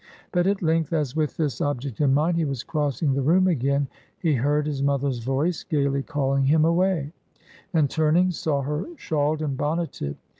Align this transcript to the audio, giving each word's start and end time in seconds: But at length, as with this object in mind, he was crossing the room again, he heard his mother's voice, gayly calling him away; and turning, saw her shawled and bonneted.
But 0.31 0.47
at 0.47 0.63
length, 0.63 0.93
as 0.93 1.15
with 1.15 1.37
this 1.37 1.61
object 1.61 2.01
in 2.01 2.11
mind, 2.11 2.35
he 2.35 2.43
was 2.43 2.63
crossing 2.63 3.13
the 3.13 3.21
room 3.21 3.45
again, 3.47 3.87
he 4.17 4.33
heard 4.33 4.65
his 4.65 4.81
mother's 4.81 5.19
voice, 5.19 5.63
gayly 5.63 6.01
calling 6.01 6.45
him 6.45 6.65
away; 6.65 7.11
and 7.71 7.87
turning, 7.87 8.31
saw 8.31 8.63
her 8.63 8.87
shawled 8.97 9.43
and 9.43 9.55
bonneted. 9.55 10.17